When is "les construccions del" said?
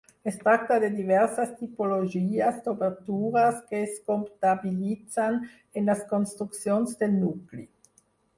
5.93-7.17